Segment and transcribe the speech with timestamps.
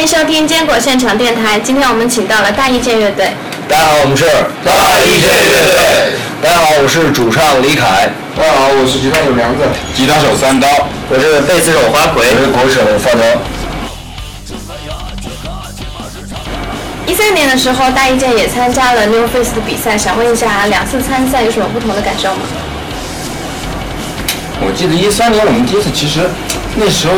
[0.00, 1.60] 迎收听坚果现场电台。
[1.60, 3.30] 今天我们请到了大意见乐队。
[3.68, 4.24] 大家好，我们是
[4.64, 6.16] 大意见乐队。
[6.42, 8.08] 大家好，我是主唱李凯。
[8.34, 9.62] 大家好，我是吉他手梁子，
[9.94, 10.66] 吉他手三刀，
[11.10, 13.24] 我是贝斯手花魁，我是鼓手范德。
[17.06, 22.40] 一三年的时候，大意见也参加了 New Face 的比赛，想问一下，两次参赛有什么不同的感受吗？
[24.62, 26.20] 我记得一三年我们第一次，其实
[26.76, 27.14] 那时候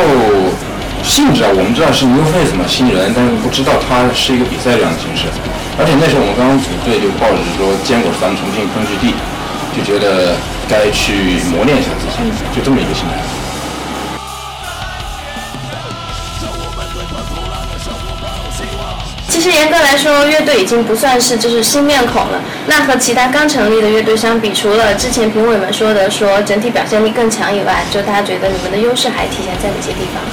[1.13, 5.29] 性质啊，我们知道是 New Face 嘛，新人，但是不知道他是一个比赛这样的形式。
[5.77, 9.13] 而且那时候我们刚刚组队，就抱着是说坚果是咱们重庆根据地，
[9.77, 10.33] 就觉得
[10.65, 12.25] 该去磨练一下自己，
[12.57, 13.21] 就这么一个心态。
[19.29, 22.41] 其实严格来说，乐队已经不算是就是新面孔了。
[22.65, 30.25] 那和其他刚成立的乐队相比，除了之前评委们说的说整体表现力更强以外，就大家觉得你们的优势还体现在哪些地方？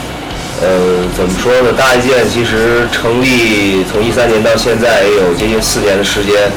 [0.62, 1.72] 呃，怎么说呢？
[1.78, 6.52] 大一件其实成立从一三年到现在也有接近四年的时间。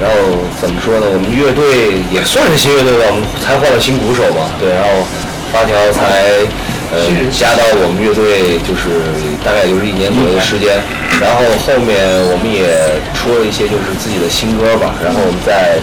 [0.00, 0.16] 然后
[0.58, 1.06] 怎么说呢？
[1.06, 4.50] 我们乐队也算是新乐队吧，我们才换了新鼓手嘛。
[4.58, 5.06] 对，然后
[5.52, 6.42] 发条才
[6.90, 6.98] 呃
[7.30, 8.88] 加到我们乐队，就是
[9.44, 10.80] 大概就是一年左右的时间。
[11.20, 11.94] 然后后面
[12.32, 14.96] 我们也出了一些就是自己的新歌吧。
[15.04, 15.78] 然后我们在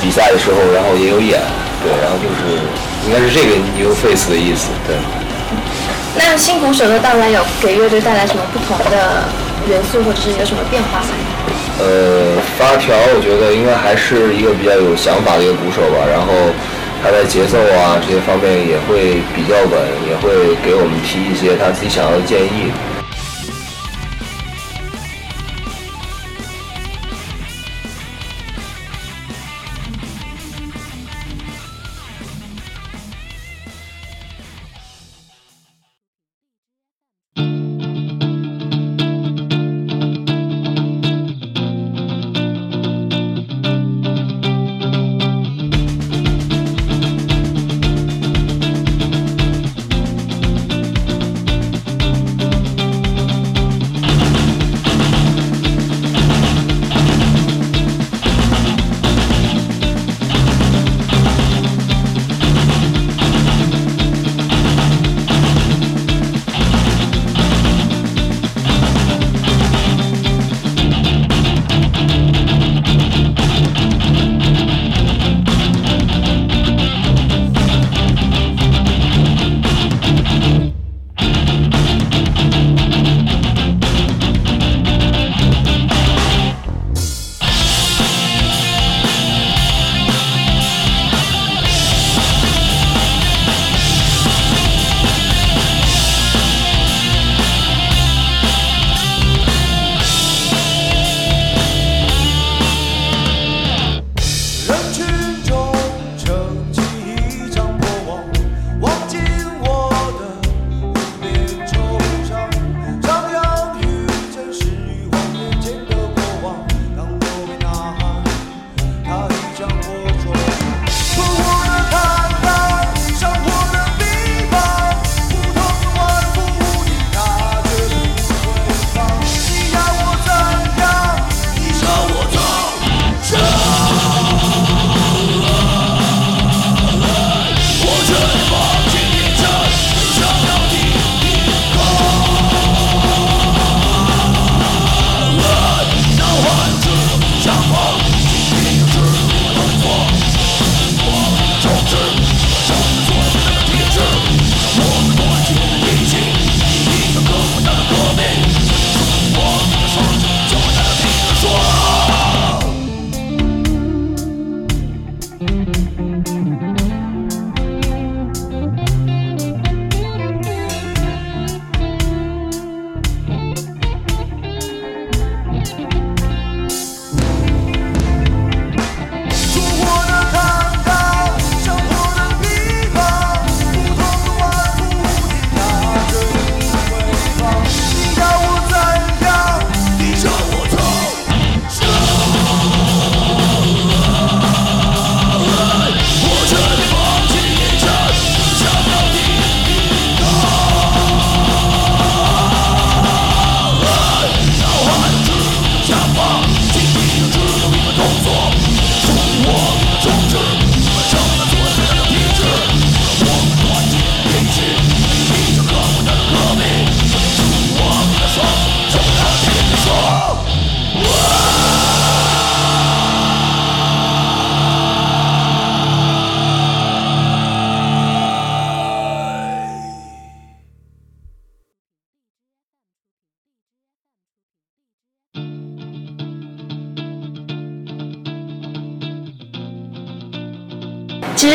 [0.00, 1.36] 比赛的时候，然后也有演。
[1.84, 2.56] 对，然后就是
[3.04, 4.72] 应该是这个 New Face 的意思。
[4.88, 4.96] 对。
[6.18, 9.24] 那新鼓手的到来有给乐队带来什么不同的
[9.68, 11.08] 元素，或者是有什么变化吗？
[11.78, 16.32] 呃，发条我觉得应该还是一个比较有想法的一个鼓手吧，然后
[17.04, 19.76] 他在节奏啊这些方面也会比较稳，
[20.08, 22.72] 也会给我们提一些他自己想要的建议。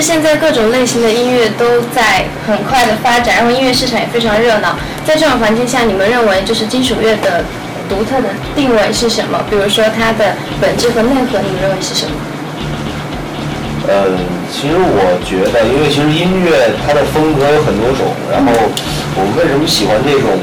[0.01, 4.75] 现在各种类型的音乐都在很快的发展，然后音乐市场也非常热闹。
[5.05, 7.43] 在这种环境下，你们认为就是金属乐的
[7.87, 9.39] 独特的定位是什么？
[9.49, 12.11] 比如说它的本质和内核，你们认为是什么？
[13.87, 14.05] 呃，
[14.51, 18.51] 其实我觉得，因为其实音乐它的风格有很多种，然后
[19.17, 20.37] 我为什么喜欢这种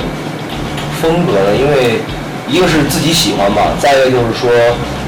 [1.01, 1.55] 风格呢？
[1.55, 2.03] 因为
[2.49, 4.51] 一个是自己喜欢嘛，再一个就是说，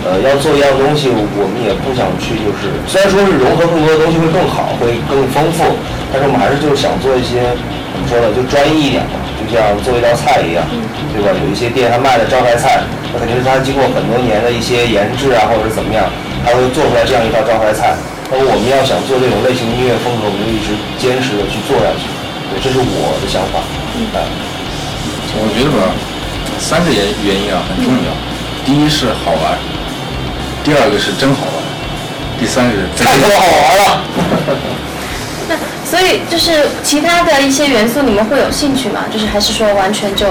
[0.01, 5.77] 呃，要做一样东西，我们也不想去就是，虽然说是融合更多的东西会更好，会更丰富，
[6.09, 7.53] 但是我们还是就是想做一些
[7.93, 10.65] 怎么说呢，就专一一点嘛，就像做一道菜一样，
[11.13, 11.37] 对吧？
[11.37, 12.81] 有一些店它卖的招牌菜，
[13.13, 16.09] 那肯定是它经过很多年的一些研制啊，或者是怎么样，
[16.45, 17.93] 它会做出来这样一道招牌菜。
[18.33, 22.09] 那么我们要想做这种类型音乐风格，我们就一直坚持的去做下去。
[22.49, 23.61] 对，这是我的想法。
[24.17, 24.25] 哎，
[25.37, 25.93] 我觉得吧，
[26.57, 28.09] 三个原原因啊很重要。
[28.63, 29.59] 第一是好玩，
[30.63, 31.55] 第二个是真好玩，
[32.39, 34.05] 第三个是真太他妈好玩了！
[35.49, 39.05] 那所以就是其他的一些元素，你们会有兴趣吗？
[39.11, 40.27] 就是还是说完全就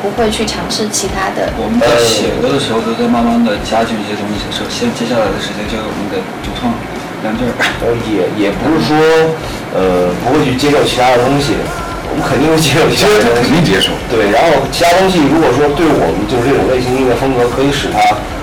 [0.00, 1.50] 不会去尝试其他的？
[1.58, 4.46] 我们在写歌的时候都在慢慢的加进一些东西。
[4.54, 6.72] 首先，接下来的时间交给我们的主创
[7.26, 7.52] 梁振儿，
[7.82, 8.94] 呃，也也不是说，
[9.74, 11.58] 呃，不会去接受其他的东西，
[12.10, 13.50] 我们肯定会接受其他的东西。
[13.50, 13.90] 肯定接受。
[14.06, 17.98] 对，然后其他东西如果说对我们就是这种类型音乐风格可以使它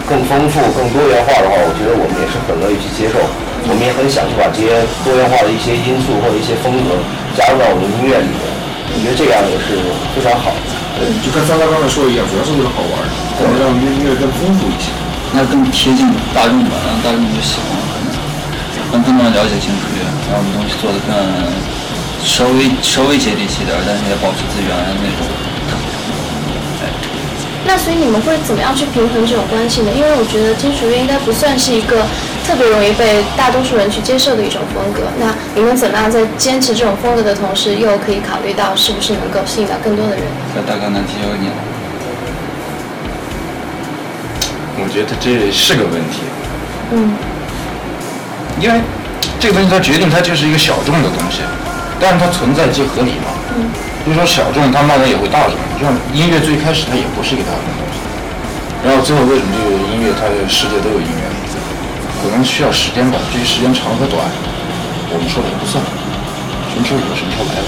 [0.09, 3.21] 更丰富、更多元化的话，我觉得我们也是很乐意去接受。
[3.69, 6.97] 我们也很想去把这些多元化的一些因素或者一些风格
[7.37, 8.41] 加入到我们的音乐里面。
[8.89, 9.77] 我觉得这样也是
[10.17, 11.05] 非常好的。
[11.21, 12.97] 就跟张刚刚才说的一样，主要是为了好玩，
[13.37, 14.89] 可能让音乐更丰富一些。
[15.31, 18.09] 那更贴近大众吧，让大众就喜欢，可能
[18.89, 20.01] 让更多人了解金属乐，
[20.33, 21.13] 让我们东西做的更
[22.25, 25.21] 稍微稍微接地气点儿，但是也保持自原来的那种。
[27.69, 29.91] 那所以你们会怎么样去平衡这种关系呢？
[29.95, 32.01] 因为我觉得金属乐应该不算是一个
[32.43, 35.01] 特别容易被大多数人去接受的一种风格。
[35.19, 40.23] 那你们怎么样在坚持这种风格的同时，又可以考虑到是不是能够吸引到更多的人？
[40.55, 41.53] 那大刚难题交给你了。
[44.81, 46.25] 我觉得这是个问题，
[46.89, 47.13] 嗯，
[48.59, 48.81] 因为
[49.39, 51.45] 这个东西它决定它就是一个小众的东西，
[51.99, 53.29] 但是它存在即合理嘛。
[53.55, 53.69] 嗯。
[54.09, 55.53] 就说小众，它慢慢也会大众。
[55.77, 58.01] 就像音乐最开始它也不是一个大众的东西，
[58.81, 61.23] 然后最后为什么这个音乐它的世界都有音乐？
[62.19, 64.19] 可能需要时间吧，至于时间长和短，
[65.07, 65.79] 我们说的不算，
[66.67, 67.67] 什么时候有什么时候来了。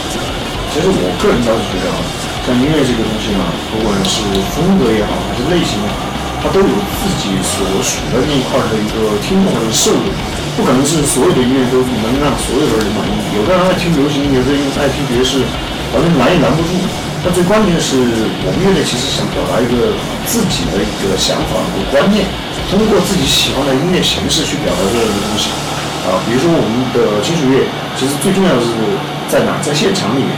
[0.74, 2.00] 其实我个人倒是觉得啊，
[2.44, 6.04] 像音乐这个东西呢，不管是风格也好，还是类型也好，
[6.44, 10.12] 它都有自己所属的那一块儿的一个听众或者受众，
[10.60, 13.16] 不可能是所有的音乐都能让所有的人满意。
[13.40, 15.48] 有的人爱听流行，有的人爱听爵士，
[15.92, 16.72] 反正拦也拦不住。
[17.22, 18.02] 但最关键的是，
[18.42, 19.94] 我们乐队其实想表达一个
[20.26, 22.26] 自己的一个想法和观念，
[22.72, 25.54] 通过自己喜欢的音乐形式去表达这样的东西。
[26.10, 27.62] 啊，比如说我们的金属乐，
[27.94, 28.74] 其实最重要的是
[29.30, 29.62] 在哪？
[29.62, 30.34] 在现场里面。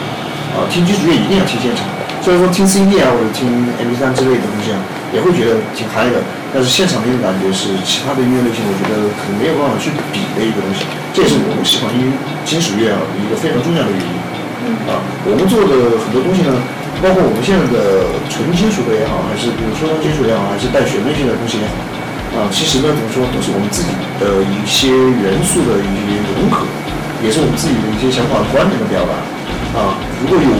[0.53, 1.88] 啊，听金属乐一定要听现场。
[2.19, 3.48] 虽然说听 CD 啊或者听
[3.79, 4.77] MP3 之类的东西啊，
[5.15, 6.19] 也会觉得挺嗨的，
[6.51, 10.83] 但是现场那种感觉是其他的音乐类型，我觉得可能没有办法去比的一个东西。
[11.15, 12.12] 这也是我们喜欢音
[12.43, 14.22] 金属乐啊一个非常重要的原因。
[14.88, 16.51] 啊，我们做的很多东西呢，
[17.03, 21.75] 包括我们现在的纯金属的也好，还是比如说金属也好，还是带旋律性的东西也好，
[22.36, 26.63] 啊，其实呢怎么说，都是我们自己的一些元素的一些融合，
[27.24, 29.13] 也是我们自己的一些想法观点的表达。
[29.74, 30.51] 啊，如果有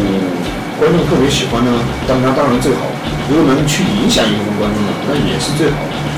[0.82, 1.70] 观众特别喜欢呢，
[2.08, 2.90] 当然当然最好；
[3.30, 5.78] 如果能去影响一部分观众呢，那也是最好。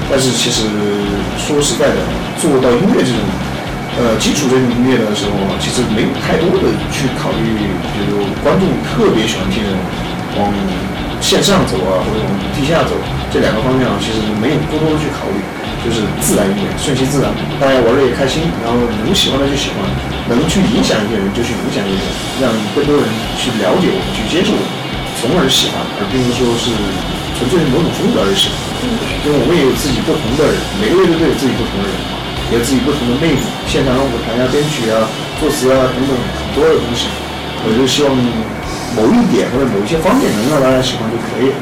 [0.09, 0.69] 但是其实
[1.35, 1.99] 说实在的，
[2.39, 3.19] 做到音乐这种，
[3.95, 7.55] 呃，基础这种音乐的时候啊，其实没有太多的去考虑，
[7.95, 9.71] 比如观众特别喜欢听的
[10.35, 10.51] 往
[11.23, 12.91] 线上走啊，或者往地下走
[13.31, 15.39] 这两个方向啊，其实没有过多的去考虑，
[15.79, 18.75] 就是自然一点，顺其自然，大家玩的也开心，然后
[19.07, 19.79] 能喜欢的就喜欢，
[20.27, 22.11] 能去影响一些人就去影响一些人，
[22.43, 23.07] 让更多人
[23.39, 24.67] 去了解我们，去接受我们，
[25.23, 26.67] 从而喜欢，而并不是说是
[27.39, 28.59] 纯粹是某种风格而喜欢。
[29.23, 32.14] 因为我们也有自己不同的人，每个乐队都有自己不同的人，也
[32.53, 35.09] 有自己不同的魅力，现场舞台啊、编曲啊、
[35.39, 37.07] 作词啊等等很多的东西。
[37.65, 38.13] 我就希望
[38.93, 41.57] 某一点或者某一些方面能让大家喜欢就可以了。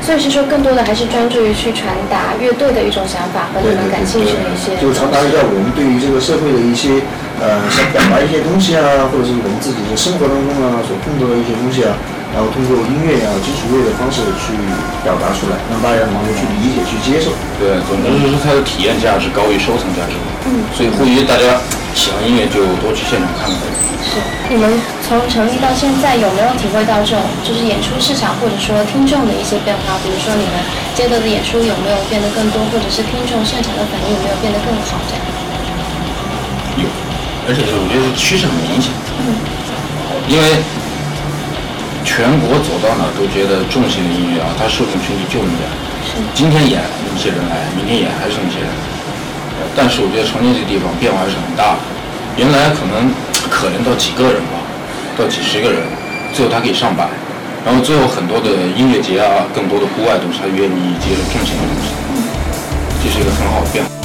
[0.00, 7.00] 所以是说更多的还是专注于去传达乐队的一种想法和你们感兴趣的一些就传达一下我们对于这个社会的一些
[7.40, 11.96] 呃想表达一些东西啊，或者是我们自己的生活当中啊所碰到的一些东西啊，
[12.34, 14.58] 然后通过音乐啊、金属乐的方式去
[15.06, 17.30] 表达出来，让大家能够去理解、去接受。
[17.62, 20.18] 对，总之是它的体验价值高于收藏价值。
[20.50, 21.62] 嗯，所以呼吁大家
[21.94, 23.62] 喜欢音乐就多去现场看看。
[24.02, 24.18] 是，
[24.50, 24.66] 你们
[25.06, 29.94] 从成立到现在有没有体会到这种就是演出市场或者说听众的一些变化？
[30.02, 30.58] 比如说你们
[30.98, 34.98] 接到的演出有没有变得更多，或者是听众现场的反应有没有变得更好？
[35.06, 35.22] 这样？
[36.82, 36.90] 有，
[37.46, 38.90] 而且是我觉得趋势很明显，
[39.22, 39.38] 嗯
[40.26, 40.56] 因为
[42.14, 45.66] 全国走到哪都觉得重型的音乐啊，它受众群体就那么点，
[46.32, 48.70] 今天演那么些人来，明天演还是那么些人，
[49.74, 51.82] 但是我觉得重庆这个地方变化还是很大的，
[52.38, 53.10] 原来可能
[53.50, 54.62] 可怜到几个人吧，
[55.18, 55.82] 到几十个人，
[56.30, 57.10] 最后他可以上百，
[57.66, 61.90] 然后最后很多的音乐节啊，更多的户外都是他愿意接受重型的东西，
[63.02, 64.03] 这是一个很好的变化。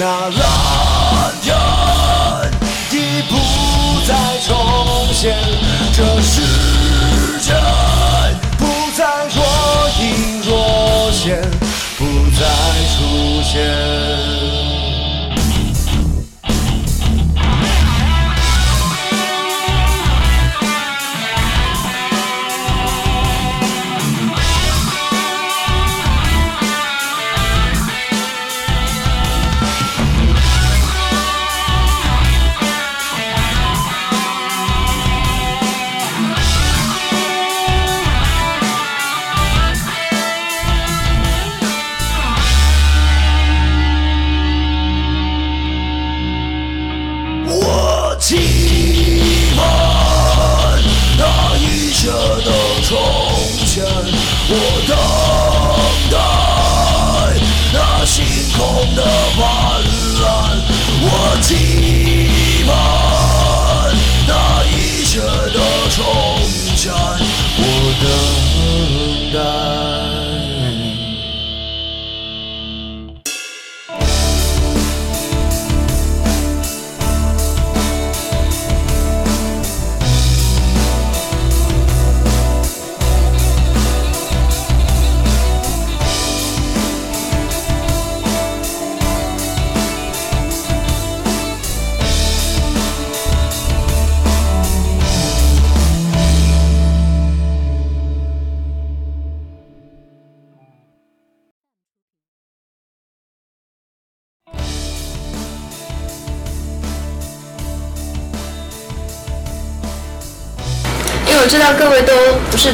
[0.00, 0.38] 那蓝
[1.42, 1.56] 天
[2.92, 3.34] 已不
[4.06, 4.14] 再
[4.46, 4.54] 重
[5.12, 5.36] 现，
[5.92, 6.40] 这世
[7.40, 7.52] 界
[8.56, 8.62] 不
[8.96, 9.38] 再若
[10.00, 10.04] 隐
[10.46, 11.42] 若现，
[11.98, 12.04] 不
[12.38, 12.40] 再
[12.94, 12.96] 出
[13.42, 14.17] 现。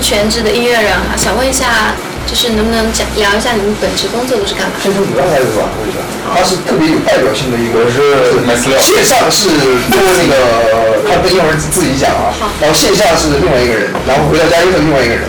[0.05, 1.97] 全职的音乐人啊，想问一下，
[2.29, 4.77] 就是能不能讲聊一下你们本职工作都是干嘛？
[4.83, 9.49] 先从主要开始吧，说一下，他是特别有代表性的一个，是买资料线上是
[9.89, 15.25] 播那个，他跟一会儿自己讲啊，然后线下是另外一个人，然后回到家又是另外一个人，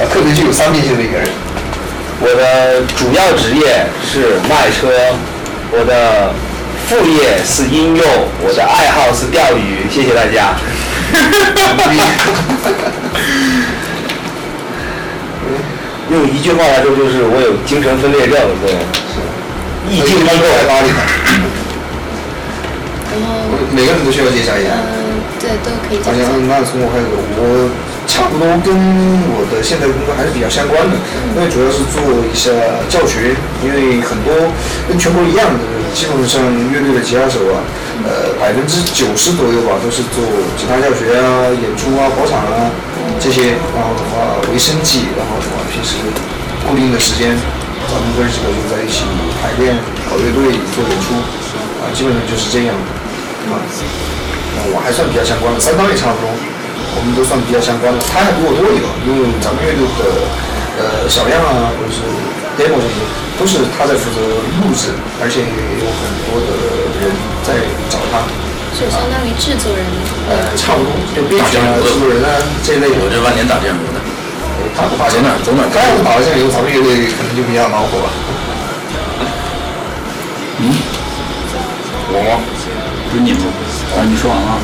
[0.00, 1.28] 呃，特别具有商业性的一个人。
[2.24, 4.88] 我的主要职业是卖车，
[5.76, 6.32] 我的
[6.88, 8.06] 副业是应用，
[8.40, 9.84] 我的爱好是钓鱼。
[9.92, 10.56] 谢谢大家。
[16.10, 18.74] 用一句话来说，就是我有精神分裂症，对，
[19.88, 20.44] 意境低落。
[20.66, 20.90] 拉力
[23.10, 24.74] 然后， 每个人都需要介绍一下。
[24.74, 26.10] 嗯，对，都可以好
[26.46, 27.06] 那从我开始，
[27.38, 27.70] 我
[28.10, 30.98] 差不多跟我的现在工作还是比较相关的，
[31.34, 32.50] 因为主要是做一下
[32.90, 33.30] 教学，
[33.62, 34.34] 因为很多
[34.90, 35.62] 跟全国一样的，
[35.94, 36.42] 基本上
[36.74, 37.62] 乐队的吉他手啊，
[38.04, 40.24] 呃，百分之九十左右吧，都是做
[40.56, 42.70] 吉他教学啊、演出啊、跑场啊
[43.20, 45.96] 这些，然后的话为生计，然后的话平时
[46.64, 47.36] 固定的时间，
[47.88, 49.04] 咱们哥几个就在一起
[49.40, 49.76] 排练、
[50.08, 51.14] 搞乐队、做演出，
[51.80, 52.74] 啊，基本上就是这样，
[53.52, 53.60] 啊。
[54.72, 57.98] 我还算比较相关的，三刀也差不多，我们都算比较相关的。
[58.12, 60.04] 他还比我多一个，因为咱们乐队的
[60.76, 62.04] 呃小样啊，或者是
[62.60, 62.98] demo 这些，
[63.40, 64.20] 都是他在负责
[64.60, 66.48] 录制，而且也有很多的
[67.00, 67.08] 人
[67.42, 67.54] 在
[67.88, 68.24] 找他。
[68.76, 69.82] 就相当于制作人。
[70.30, 72.30] 呃，差不多，就编曲啊、制作人啊
[72.62, 72.96] 这一类的。
[73.02, 73.98] 我这万年打酱油的，
[74.76, 77.98] 他不打走哪儿走哪儿他要不打酱油，咱们乐队可能就比较恼火
[80.62, 80.70] 嗯。
[82.12, 82.42] 我吗？
[83.10, 83.42] 不是你吗？
[83.94, 84.58] 啊，你说完了。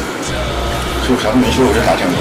[1.07, 2.19] 就啥都没说，我就打酱油。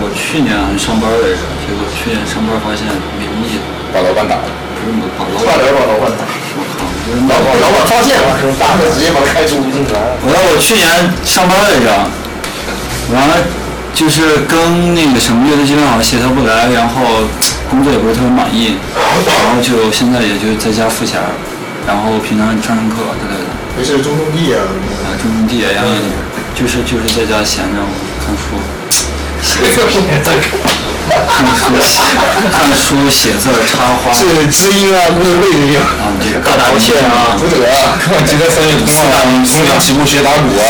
[0.00, 2.88] 我去年还上班来着，结果去年上班发现
[3.20, 4.48] 没什么意思，把老板打了。
[4.80, 6.24] 不是把老差板，点把老板打，
[6.56, 6.81] 我靠，就是
[7.28, 8.54] 老板老板发现了，是吧？
[8.60, 9.98] 打的直接把开除无尽来。
[10.22, 10.86] 我我去年
[11.24, 11.90] 上班来着，
[13.12, 13.36] 完了
[13.92, 17.26] 就是跟那个什么乐队基本上协调不来，然后
[17.68, 21.20] 工作也不是特别满意，然后就现在也就在家付钱，
[21.86, 24.62] 然后平常上上课之类的，没事，种种地啊，
[25.02, 25.90] 啊，种种地，然后
[26.54, 27.82] 就是就是在家闲着
[28.22, 28.56] 看书，
[29.42, 29.82] 写字
[31.08, 31.74] 看书
[32.50, 35.78] 看书写字插花，是知音啊，不是魏知音。
[35.78, 40.62] 啊，这个大道歉啊，不得啊，吉他三月通啊，从小起步学打鼓啊，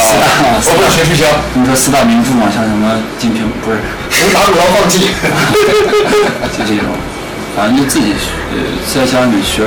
[0.65, 1.27] 我不学吹箫。
[1.55, 2.89] 你说四大名著嘛，像什么
[3.21, 3.79] 《金瓶》不是，
[4.11, 5.11] 从打鼓到放弃。
[6.57, 6.89] 就这种，
[7.55, 8.15] 反正就自己
[8.53, 8.57] 呃
[8.89, 9.65] 在家里学，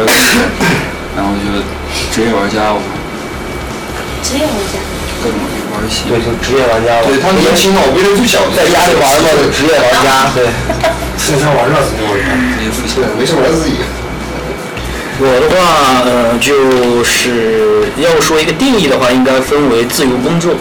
[1.15, 1.45] 然后就
[2.11, 2.81] 职业玩家，我
[4.23, 4.79] 职业玩家。
[5.23, 5.39] 各种
[5.75, 6.07] 玩游戏。
[6.07, 7.03] 对，就职业玩家。
[7.03, 10.31] 对他年轻嘛，我比他最小的，在家里玩嘛，职业玩家。
[10.33, 10.47] 对，
[11.19, 12.23] 线上玩热死我了。
[12.55, 13.83] 职业付钱对，没事玩自己。
[15.17, 20.53] 我的话，呃，就是要说一个定义的话，应该分为自由工作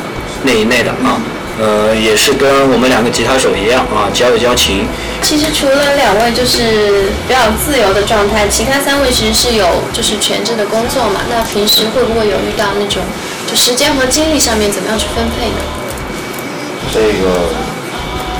[0.44, 1.18] 那一类的啊，
[1.58, 4.86] 呃，也是跟我们两个吉他手一样啊，交友交情。
[5.22, 11.22] 其实除了两位就是比较自由的状态，其他三位其实是有就是全职的工作嘛。
[11.28, 13.00] 那平时会不会有遇到那种就
[13.54, 15.60] 时间和精力上面怎么样去分配呢？
[16.92, 17.48] 这个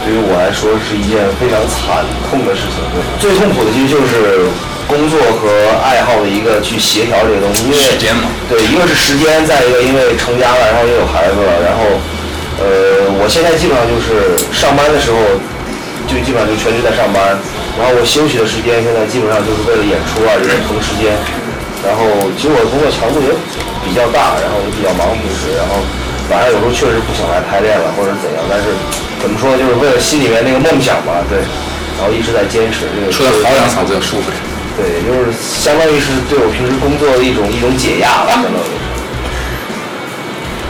[0.05, 2.83] 对于我来说是一件非常惨痛的事情。
[2.93, 4.47] 对，最痛苦的其实就是
[4.87, 5.49] 工作和
[5.81, 11.99] 爱好的一个去协调这个东西，因为时间嘛对，一个是时间，再一个因为成家了，然后也有孩子了，然后
[12.61, 15.17] 呃，我现在基本上就是上班的时候
[16.07, 17.35] 就基本上就全职在上班，
[17.81, 21.17] 然后我休息的时间现在基本上就是为了演出啊这些腾时间，
[21.85, 22.03] 然后
[22.41, 23.31] 其实我的工作强度也
[23.85, 25.79] 比较大，然后也比较忙平时，然后
[26.33, 28.73] 晚上有时候确实不想来排练了或者怎样，但是
[29.21, 31.45] 怎么说呢，就是为了心里面那个梦想吧，对，
[32.01, 33.13] 然后一直在坚持这个。
[33.13, 34.41] 说的好两嗓子要舒服点。
[34.75, 38.84] 对，就是相当于是对我平时工作的一种一种解压吧，相当于是。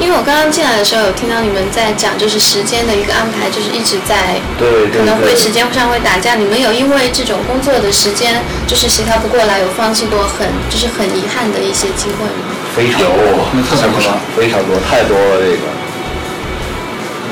[0.00, 6.34] 因为我刚刚进来的时候有听到你们在讲，就是时间的一个安排，就是一直在对对可能会时间上会打架。
[6.34, 12.50] 你们有因为这种工作的时间就是协调不过来，有放弃过很就是很遗憾的一些机会吗？
[12.74, 15.62] 非常多，那特别多非常多，太多了这个。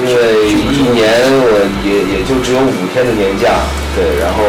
[0.02, 3.62] 因为一年我也也就只有五天的年假，
[3.94, 4.42] 对，然后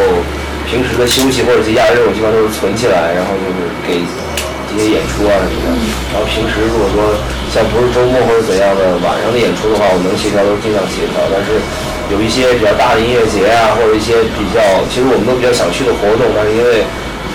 [0.65, 5.77] 平时的休息或者节假日我基本上都是存起来，然后就是给一些演出啊什么的。
[6.13, 7.13] 然后平时如果说
[7.53, 11.61] 像不是周末或者怎样的晚上的演出的话，我能协调都尽量协调，但是
[12.09, 14.57] 有一些比较大的音乐节啊，或者一些比较
[14.89, 16.81] 其实我们都比较想去的活动，但是因为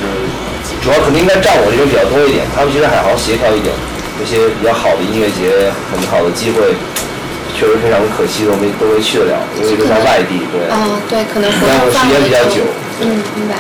[0.02, 0.26] 嗯
[0.82, 3.70] 主要可能应该占我这边比较多一点，他们其实还好协调一点，
[4.18, 6.74] 有些比较好的音乐节，很好的机会，
[7.54, 10.66] 确实非常可惜都没都没去得了，因为都在外地，对。
[10.66, 12.66] 哦，对，可能时动范围就间比较久，
[13.06, 13.54] 嗯，明白。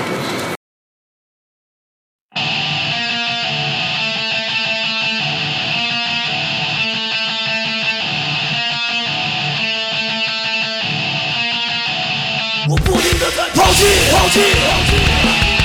[12.70, 14.40] 我不停的在抛弃，抛弃。
[14.40, 15.57] 抛弃抛弃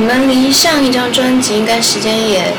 [0.00, 2.52] 们离上一张专辑应该时间也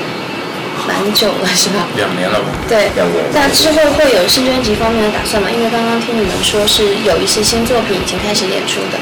[0.88, 1.88] 蛮久了，是吧？
[1.96, 2.46] 两年了吧？
[2.68, 5.50] 对两年，那之后会有新专辑方面的打算吗？
[5.52, 8.98] 因为刚刚听你们说是有一些新作品已经开始演出的。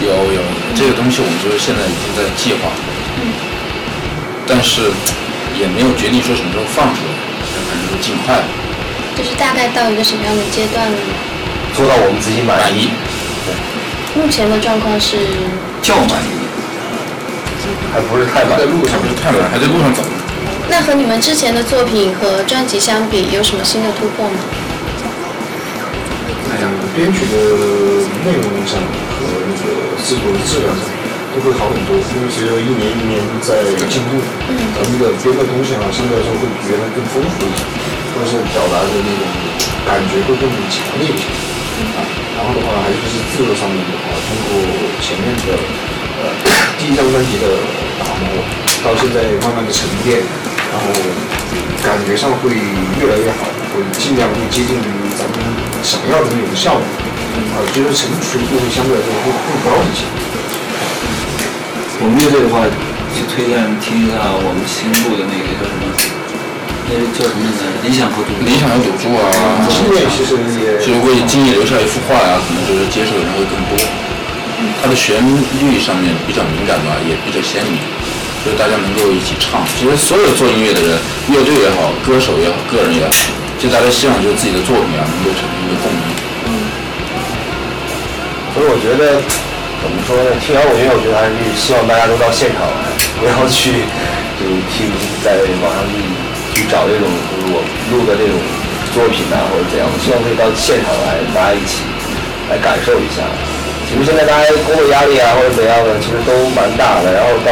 [0.00, 0.40] 有有，
[0.76, 2.70] 这个东西我们就是现在已经在计划，
[4.46, 4.92] 但是
[5.58, 7.14] 也没有决定说什么时候放出来，
[7.66, 8.46] 反正就尽快吧。
[9.16, 11.12] 就是大概到一个什么样的阶段了呢？
[11.74, 12.90] 做到我们自己满意满意。
[14.14, 15.16] 目前的状况是，
[15.82, 16.37] 较满意。
[17.92, 20.02] 还不是太晚，在路上不是太晚，还在路上走。
[20.68, 24.36] 那和你们之前的作品和专辑相比，有什么新的突破吗？
[26.52, 27.36] 哎呀，编曲的
[28.24, 28.76] 内容上
[29.16, 30.84] 和那个制作的质量上
[31.32, 34.20] 都会好很多，因为随着一年一年在进步，
[34.76, 37.64] 咱们的编的东西啊，相对来说会比原来更丰富一些，
[38.12, 39.22] 或者是表达的那种
[39.88, 41.24] 感觉会更强烈一些。
[41.96, 42.02] 啊，
[42.36, 44.60] 然后的话，还有就是制作上面的话，通过
[45.00, 45.54] 前面的
[46.18, 46.28] 呃
[46.78, 47.58] 第一张专辑的
[47.98, 48.38] 打磨，
[48.86, 50.22] 到现在慢慢的沉淀，
[50.70, 50.86] 然后
[51.82, 54.88] 感觉上会越来越好，会尽量会接近于
[55.18, 55.36] 咱们
[55.82, 56.86] 想要的那种效果，
[57.52, 60.06] 啊，觉得成熟度会相对来说会更高一些。
[61.98, 62.62] 我们乐队的话，
[63.10, 65.82] 就推荐听一下我们新录的那个叫什么？
[66.88, 67.82] 那个叫什么来着？
[67.82, 68.30] 理想和赌。
[68.46, 73.82] 理想和赌注啊，今年其实也就是为今年留下一幅画呀、可能就是接受的人会更多。
[74.82, 75.20] 它的旋
[75.60, 77.78] 律上面比较敏感吧，也比较鲜明，
[78.42, 79.62] 所以大家能够一起唱。
[79.78, 80.98] 其实所有做音乐的人，
[81.30, 83.10] 乐队也好，歌手也好，个人也好，
[83.58, 86.02] 就大家希望就是自己的作品啊能够产生一个共鸣。
[86.46, 86.50] 嗯
[88.54, 89.22] 所以我觉得
[89.78, 90.34] 怎么说呢？
[90.42, 92.90] 听摇滚乐，我觉得还是希望大家都到现场来，
[93.20, 93.86] 不要去
[94.34, 94.90] 就听
[95.22, 95.94] 在网上去
[96.58, 97.62] 去找这种就是我
[97.94, 98.34] 录的这种
[98.90, 101.86] 作品啊或者怎样，希望可以到现场来大家一起
[102.50, 103.22] 来感受一下。
[103.88, 107.48] 其实现在大家工作压力啊或者怎样的，其实都蛮大的，然后到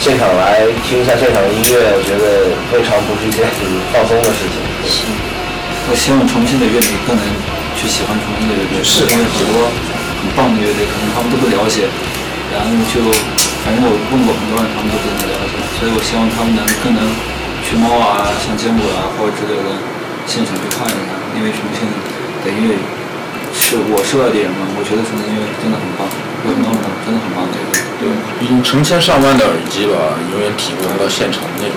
[0.00, 3.60] 现场来听一下现场的音乐，我觉得未尝不是一件很
[3.92, 4.56] 放松的事情。
[5.84, 7.20] 我希望重庆的乐迷更能
[7.76, 9.68] 去喜欢重庆的乐队，是因为很多
[10.24, 11.84] 很棒的乐队，可能他们都不了解，
[12.56, 13.04] 然后就
[13.60, 17.04] 反正我问过很多人，他们都不怎么了解，所以我希望他们能更能
[17.60, 19.76] 去猫啊、像坚果啊或者之类的
[20.24, 21.84] 现场去看一下，因为重庆
[22.40, 22.80] 的音乐
[23.52, 26.06] 是我涉猎的人嘛，我觉得重庆音乐真的很棒，
[26.46, 27.82] 有很多很真的很棒的乐队。
[28.00, 28.08] 对，
[28.38, 31.74] 毕竟成千上万的耳机吧，永远体会不到现场的那种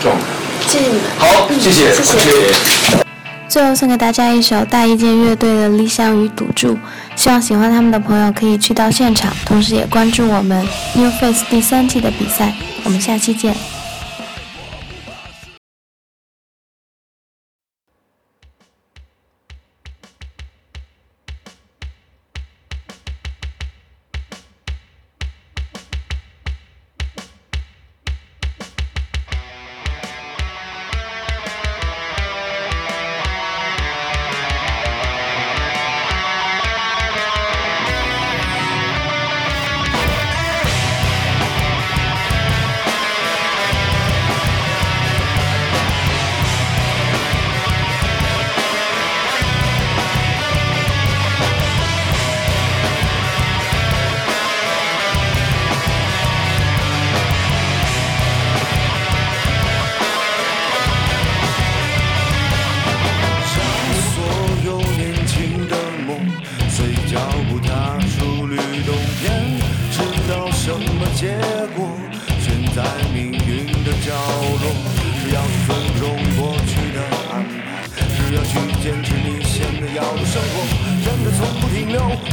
[0.00, 0.24] 状态。
[0.66, 1.04] 谢谢你们。
[1.18, 3.04] 好，谢谢，谢谢
[3.46, 6.74] 最后送给大家一首大一件乐队的《理想与赌注》，
[7.14, 12.52] 希望喜欢他们的朋友可以去到现场，同时也关注我们 New Face 第三季的比赛。
[12.82, 13.54] 我们下期见。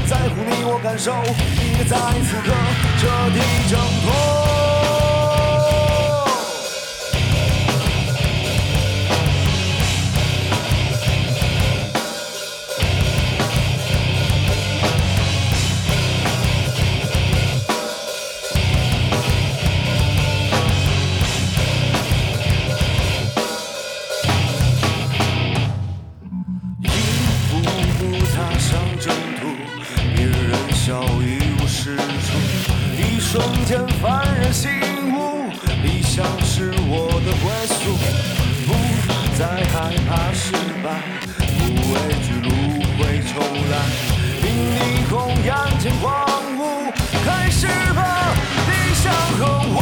[0.08, 1.12] 在乎你我感受，
[1.63, 2.52] 应该在此刻
[3.00, 3.39] 彻底
[3.70, 4.70] 挣脱。
[40.34, 40.53] 失
[40.84, 40.88] 败，
[41.38, 42.49] 不畏惧路
[42.97, 42.99] 会
[43.31, 43.34] 重
[43.69, 43.73] 来。
[44.43, 44.79] 迎霓
[45.10, 46.10] 虹眼前光
[46.57, 46.91] 雾，
[47.25, 47.99] 开始吧，
[48.67, 49.39] 理想和
[49.73, 49.79] 我